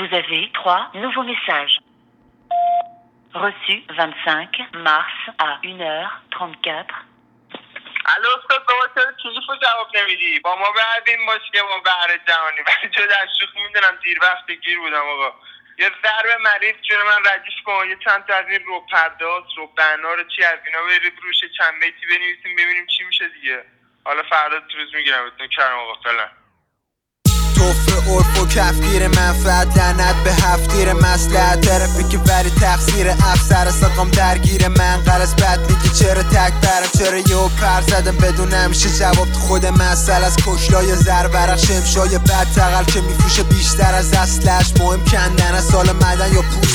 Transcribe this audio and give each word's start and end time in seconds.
Vous 0.00 0.16
avez 0.16 0.50
trois 0.54 0.90
nouveaux 0.94 1.24
messages. 1.24 1.78
Reçu 3.34 3.84
25 3.90 4.48
mars 4.72 5.30
à 5.38 5.60
1h34. 5.62 7.04
الو 8.06 8.28
استاد 8.38 8.66
بابا 8.66 8.86
چرا 8.94 9.12
تلفن 9.22 9.58
جواب 9.62 9.96
نمیدی 9.96 10.40
با 10.40 10.56
ما 10.56 10.70
بعد 10.76 11.02
این 11.08 11.18
که 11.52 11.62
ما 11.62 11.78
بهر 11.84 12.16
جهانی 12.28 12.60
ولی 12.66 12.90
جدا 12.90 13.14
از 13.22 13.28
شوخی 13.40 13.62
می‌دونم 13.62 13.98
دیر 14.04 14.18
وقت 14.22 14.50
گیر 14.50 14.78
بودم 14.78 15.08
آقا 15.14 15.34
یه 15.78 15.90
ضرب 16.02 16.40
مریض 16.40 16.74
جون 16.82 17.02
من 17.02 17.32
ردیف 17.32 17.54
کن 17.64 17.88
یه 17.88 17.96
چند 18.04 18.26
تا 18.26 18.34
از 18.34 18.46
این 18.48 18.64
رو 18.64 18.86
پرداز 18.92 19.44
رو 19.56 19.66
بنا 19.66 20.14
رو 20.14 20.24
چی 20.36 20.44
از 20.44 20.58
اینا 20.66 20.82
برید 20.82 21.18
روش 21.22 21.40
چند 21.58 21.80
بیتی 21.80 22.06
بنویسیم 22.06 22.56
ببینیم 22.56 22.86
چی 22.86 23.04
میشه 23.04 23.28
دیگه 23.28 23.64
حالا 24.04 24.22
فردا 24.22 24.60
تو 24.60 24.78
روز 24.78 24.94
می‌گیرم 24.94 25.24
بهتون 25.24 25.48
کرم 25.48 25.78
آقا 25.78 25.94
فعلا 25.94 26.39
توفه 27.60 28.10
عرف 28.10 28.40
و 28.40 28.46
کفگیر 28.46 29.08
منفعت 29.08 29.76
لعنت 29.76 30.14
به 30.24 30.32
هفتیر 30.32 30.92
مسلحت 30.92 31.60
طرفی 31.60 32.04
که 32.04 32.18
ولی 32.18 32.50
تقصیر 32.50 33.10
افسر 33.10 33.70
سقام 33.70 34.10
درگیر 34.10 34.68
من 34.68 34.96
قرص 34.96 35.34
بد 35.34 35.60
میگی 35.60 35.88
چرا 35.88 36.22
تک 36.22 36.52
برم؟ 36.52 36.90
چرا 36.98 37.18
یه 37.18 37.50
پر 37.60 37.80
زدم؟ 37.80 38.16
بدون 38.16 38.52
همیشه 38.52 38.88
جواب 38.98 39.32
تو 39.32 39.40
خود 39.40 39.66
مسئله 39.66 40.26
از 40.26 40.36
کشلای 40.36 40.96
زر 40.96 41.26
برق 41.26 41.56
شمشای 41.56 42.18
بد 42.18 42.46
تقل 42.56 42.84
که 42.84 43.00
میفروشه 43.00 43.42
بیشتر 43.42 43.94
از 43.94 44.12
اصلش. 44.12 44.72
مهم 44.80 45.04
کندن 45.04 45.54
از 45.54 45.64
سال 45.64 45.92
مدن 45.92 46.32
یا 46.32 46.42
پوست 46.42 46.69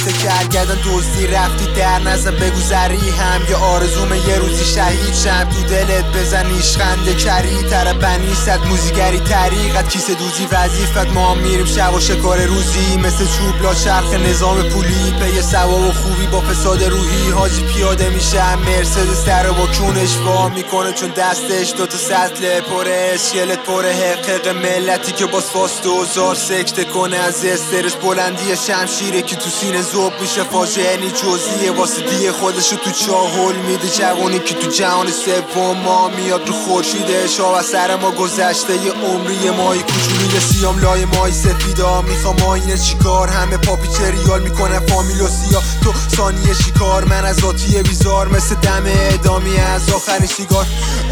کرگردن 0.75 0.97
دزدی 0.97 1.27
رفتی 1.27 1.65
در 1.75 1.99
نزن 1.99 2.31
بگو 2.31 2.59
زری 2.59 3.09
هم. 3.09 3.41
یه 3.49 3.55
آرزوم 3.55 4.13
یه 4.13 4.35
روزی 4.35 4.65
شهید 4.65 5.13
شم. 5.13 5.49
تو 5.49 5.63
دلت 5.63 6.05
بزنیش 6.05 6.77
خنده 6.77 7.13
کری. 7.13 7.63
تر 7.69 7.93
بنیست 7.93 8.49
موزیگری 8.49 9.19
طریقت 9.19 9.89
کیسه 9.89 10.13
دوزی 10.13 10.47
وظیفت. 10.51 11.07
ما 11.13 11.35
میریم 11.35 11.65
شب 11.65 11.93
و 11.93 11.99
شکار 11.99 12.41
روزی. 12.45 12.97
مثل 12.97 13.25
چوب 13.25 13.61
لا 13.61 13.73
چرخ 13.73 14.13
نظام 14.13 14.63
پولی. 14.69 15.13
پی 15.21 15.41
سواب 15.41 15.87
و 15.87 15.91
خوبی 15.91 16.27
با 16.27 16.41
فساد 16.41 16.83
روحی. 16.83 17.29
حاجی 17.29 17.63
پیاده 17.63 18.09
میشه. 18.09 18.55
مرسدس 18.55 19.25
در 19.25 19.51
با 19.51 19.65
کونش 19.65 20.17
وا 20.17 20.49
می‌کنه. 20.49 20.93
چون 20.93 21.09
دستش 21.09 21.73
دوتا 21.77 21.97
سطل 21.97 22.59
پره. 22.59 23.11
اسکلت 23.13 23.59
پره. 23.59 23.93
حقق 23.93 24.47
ملتی 24.47 25.11
که 25.11 25.25
با 25.25 25.39
فاس 25.39 25.81
دوزار 25.81 26.35
سکته 26.35 26.83
کنه. 26.83 27.17
از 27.17 27.45
استرس 27.45 27.95
بلندی 27.95 28.55
شمشیره 28.67 29.21
که 29.21 29.35
تو 29.35 29.49
سینه 29.49 29.81
زوب 29.81 30.13
میشه. 30.21 30.43
فاجعه 30.65 30.97
نی 30.97 31.11
جزیه 31.11 31.71
واسه 31.71 32.01
دیگه 32.01 32.31
خودشو 32.31 32.75
تو 32.75 32.91
چاهل 32.91 33.55
میده. 33.55 33.89
جوانی 33.89 34.39
که 34.39 34.55
تو 34.55 34.71
جهان 34.71 35.07
سوم 35.11 35.77
ما 35.85 36.07
میاد 36.07 36.47
رو 36.47 36.53
خورشیده. 36.53 37.27
شاه 37.27 37.57
از 37.57 37.65
سر 37.65 37.95
ما 37.95 38.11
گذشته. 38.11 38.73
یه 38.73 38.91
عمری 38.91 39.49
مای 39.49 39.79
کوچولوی 39.79 40.39
سیام 40.39 40.79
لای 40.79 41.05
مای 41.05 41.31
سفیدا. 41.31 42.01
می‌خوام 42.01 42.41
آینه 42.41 42.77
چیکار؟ 42.77 43.27
همه 43.27 43.57
پاپیچه 43.57 44.11
ریال 44.11 44.41
می‌کنن 44.41 44.79
فامیل 44.79 45.21
و 45.21 45.27
سیا 45.27 45.61
تو 45.83 45.93
ثانیه 46.15 46.55
چیکار؟ 46.65 47.03
من 47.03 47.25
از 47.25 47.43
آتیه 47.43 47.83
بیزار 47.83 48.27
مثل 48.27 48.55
دم 48.55 48.83
ادامی 48.85 49.57
از 49.57 49.89
آخرین 49.89 50.27
سیگار 50.27 50.65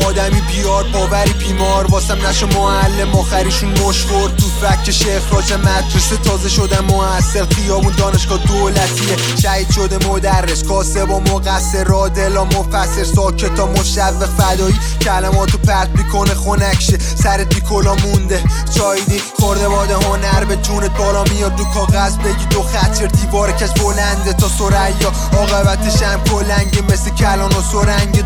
آدمی 0.05 0.41
بیار 0.41 0.83
باوری 0.83 1.33
بیمار. 1.33 1.85
واسم 1.85 2.27
نشو 2.27 2.47
معلم. 2.47 3.15
آخریشون 3.15 3.69
مشخور 3.69 4.29
تو 4.29 4.45
فک 4.61 4.91
شیخ 4.91 5.33
راج 5.33 5.53
مدرسه 5.53 6.17
تازه 6.17 6.49
شدم. 6.49 6.85
موثر 6.85 7.45
خیابون 7.55 7.93
دانشگاه 7.97 8.37
دولتیه. 8.37 9.15
شهید 9.37 9.71
شده 9.71 10.07
مدرس 10.07 10.63
کاسب 10.63 11.09
و 11.09 11.19
مقصر 11.19 11.83
را 11.83 12.07
دلا 12.07 12.45
مفسر 12.45 13.03
ساکتا 13.03 13.65
مشوق 13.65 14.25
فدایی 14.37 14.75
کلماتو 15.01 15.57
پرت 15.57 15.89
می‌کنه 15.89 16.33
خونکشه 16.33 16.97
سرت 17.23 17.55
بی 17.55 17.61
کلا 17.61 17.95
مونده. 17.95 18.43
چایدی 18.77 19.21
خورده 19.39 19.69
باده 19.69 19.95
هنر 19.95 20.45
به 20.45 20.55
جونت 20.55 20.97
بالا 20.97 21.23
میاد 21.23 21.59
رو 21.59 21.65
کاغذ 21.65 22.17
بگی 22.17 22.45
دو 22.45 22.61
خطر 22.61 23.05
دیوار 23.05 23.51
کش 23.51 23.69
بلنده 23.69 24.33
تا 24.33 24.47
سریا. 24.47 25.11
عاقبتش 25.37 26.03
هم 26.03 26.23
کلنگه 26.23 26.81
مثل 26.81 27.09
کلان 27.09 27.51
و 27.51 27.61
سرنگ 27.71 28.22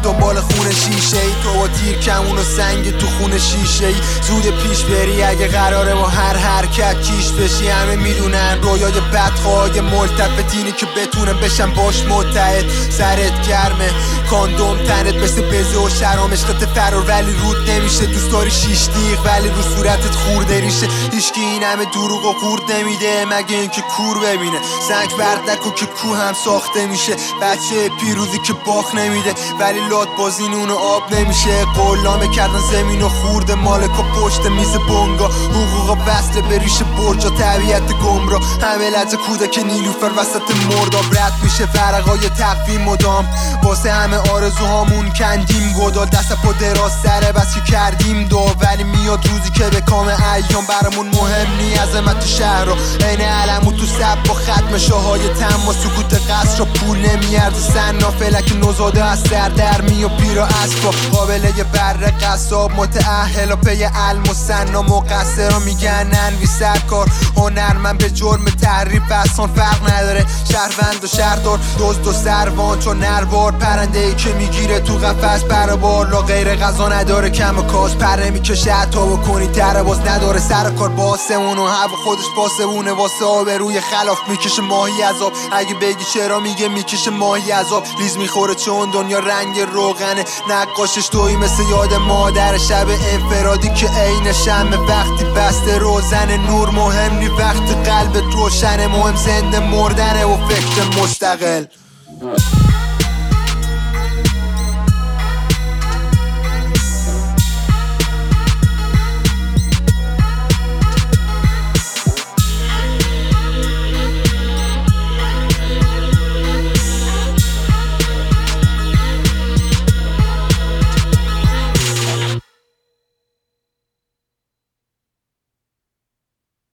کمون 2.07 2.38
و 2.38 2.44
سنگ 2.44 2.97
تو 2.97 3.07
خون 3.07 3.38
شیشه 3.38 3.88
ای 3.88 3.95
زود 4.22 4.44
پیش 4.44 4.84
بری 4.84 5.23
اگه 5.23 5.47
قراره 5.47 5.95
با 5.95 6.07
هر 6.07 6.38
حرکت 6.38 7.01
کیش 7.01 7.31
بشی 7.31 7.68
همه 7.68 7.95
می‌دونن 7.95 8.59
رویای 8.62 9.00
بدخواه 9.13 9.81
ملتف 9.81 10.51
دینی 10.51 10.72
که 10.72 10.85
بتونن 10.85 11.34
بشن 11.34 11.72
باش 11.72 12.06
متحد. 12.06 12.66
سرت 12.90 13.47
گرمه 13.47 13.90
کاندوم 14.29 14.78
تنت 14.78 15.16
مثل 15.16 15.41
بزه 15.41 15.78
و 15.78 15.90
شرام 15.90 16.31
عشقت 16.31 16.66
فرار 16.66 17.06
ولی 17.07 17.34
رود 17.34 17.69
نمیشه. 17.69 18.06
دوست 18.06 18.31
داری 18.31 18.51
شیش 18.51 18.88
دیغ 18.88 19.25
ولی 19.25 19.50
رو 19.50 19.62
صورتت 19.62 20.16
خورده 20.16 20.59
ریشه 20.59 20.88
هیچکی 21.12 21.41
این 21.41 21.63
همه 21.63 21.85
دروغ 21.85 22.25
و 22.25 22.34
قورد 22.34 22.72
نمیده 22.72 23.25
مگه 23.25 23.57
اینکه 23.57 23.81
کور 23.81 24.19
ببینه. 24.19 24.59
سنگ 24.88 25.17
برد 25.17 25.50
نکن 25.50 25.72
که 25.72 25.85
کو 25.85 26.13
هم 26.13 26.34
ساخته 26.34 26.85
میشه. 26.85 27.16
بچه 27.41 27.90
پیروزی 28.01 28.40
که 28.47 28.53
باخ 28.53 28.96
نمیده 28.96 29.34
ولی 29.59 29.79
لات 29.90 30.07
بازی 30.17 30.47
نون 30.47 30.69
و 30.69 30.75
آب 30.75 31.13
نمیشه. 31.13 31.66
قلامه 31.97 32.28
کردن 32.28 32.59
زمین 32.72 33.02
و 33.02 33.09
خورده 33.09 33.56
مالک 33.56 34.00
و 34.00 34.03
پشت 34.03 34.46
میز 34.46 34.78
بونگا 34.88 35.28
حقوق 35.28 35.97
وصل 36.08 36.41
به 36.41 36.58
ریش 36.58 36.81
برجا 36.84 37.30
طبیعت 37.30 37.94
گمرا. 37.94 38.40
همه 38.40 38.90
لحظه 38.90 39.18
کودک 39.18 39.58
نیلوفر 39.58 40.12
وسط 40.18 40.56
مرداب 40.69 41.06
رد 41.18 41.34
میشه 41.44 41.66
فرقای 41.66 42.30
تقویم 42.30 42.81
مدام 42.81 43.25
واسه 43.63 43.91
همه 43.91 44.18
آرزوهامون 44.18 45.09
کندیم 45.09 45.74
گدا. 45.80 46.06
دست 46.06 46.34
پا 46.34 46.52
دراز 46.52 46.91
سره 47.03 47.31
بس 47.31 47.56
که 47.56 47.66
کردیم 47.78 48.24
دو 48.24 48.52
ولی 48.62 48.84
میاد 48.84 49.28
روزی 49.28 49.50
که 49.50 49.70
به 49.70 49.82
کام 49.82 50.08
ایام 50.08 50.66
برامون 50.70 51.08
مهم 51.08 51.58
نی 51.58 51.74
عظمت 51.74 52.26
شهر 52.26 52.66
رو 52.66 52.76
عین 53.06 53.22
علمو 53.22 53.72
تو 53.72 53.86
سب 53.86 54.24
با 54.28 54.34
ختم 54.34 54.78
شاهای 54.78 55.30
تم 55.30 55.68
و 55.68 55.74
سکوت 55.74 56.32
قصر 56.32 56.58
رو 56.58 56.66
پول 56.66 56.98
نمیارد 56.98 57.54
سنا 57.54 58.12
فلک 58.12 58.54
نوزاده 58.56 59.04
از 59.04 59.20
سر 59.20 59.50
در 59.50 59.82
می 59.82 60.04
و 60.04 60.10
پیر 60.10 60.40
و 60.40 60.42
اسبا 60.42 60.92
قابله 61.12 61.64
بر 61.74 61.94
قصاب. 62.22 62.72
متعهل 62.72 63.52
و 63.52 63.56
پی 63.56 63.84
علم 63.84 64.24
و 64.24 64.34
سنا 64.34 64.82
مقصر 64.82 65.50
رو 65.50 65.59
میگن 65.59 66.08
انوی 66.14 66.46
سرکار. 66.46 67.08
هنرمن 67.36 67.98
به 67.98 68.09
جرم 68.09 68.46
تحریف 68.46 69.12
اصلا 69.12 69.48
فرق 69.48 69.92
نداره. 69.94 70.26
شهروند 70.52 71.04
و 71.04 71.08
شهردار 71.08 71.59
دزد 71.80 72.08
و 72.08 72.14
سروان 72.14 72.80
چون 72.80 73.00
نروار. 73.00 73.52
پرنده 73.52 74.00
ای 74.00 74.16
که 74.16 74.30
می‌گیره 74.30 74.80
تو 74.80 74.98
قفس 74.98 75.44
پر 75.44 75.76
بالا 75.76 76.22
غیر 76.22 76.56
غذا 76.56 76.90
نداره 76.90 77.30
کم 77.30 77.66
کاش 77.67 77.95
پره 77.95 78.29
می‌کشه 78.29 78.73
حتی 78.73 79.00
بکنی 79.00 79.47
تره 79.47 79.83
باز 79.83 80.00
نداره. 80.00 80.39
سر 80.39 80.69
کار 80.69 80.89
باسمون 80.89 81.57
و 81.57 81.66
هوا 81.66 81.97
خودش 82.03 82.25
باسمونه 82.38 82.91
واسه 82.91 83.25
آب 83.25 83.50
روی 83.50 83.81
خلاف 83.81 84.17
می‌کشه 84.29 84.61
ماهی 84.61 85.01
عذاب 85.01 85.33
اگه 85.51 85.73
بگی 85.73 86.05
چرا 86.13 86.39
میگه 86.39 86.67
می‌کشه 86.67 87.11
ماهی 87.11 87.51
عذاب 87.51 87.83
لیز 88.00 88.17
می‌خوره 88.17 88.55
چون 88.55 88.91
دنیا 88.91 89.19
رنگ 89.19 89.59
روغنه. 89.59 90.25
نقاشش 90.50 91.07
توی 91.07 91.35
مثل 91.35 91.63
یاد 91.69 91.94
مادر 91.94 92.57
شب 92.57 92.88
انفرادی 93.13 93.69
که 93.73 93.88
عین 93.88 94.34
شمه 94.34 94.78
وقتی 94.78 95.25
بسته 95.25 95.78
روزن 95.78 96.38
نور 96.38 96.69
مهم 96.69 97.17
نی. 97.17 97.28
وقتی 97.28 97.73
قلبت 97.73 98.34
روشنه 98.34 98.88
مهم 98.88 99.16
زنده 99.16 99.59
مردنه 99.59 100.25
و 100.25 100.38
فکر 100.47 101.01
مستقل. 101.01 101.66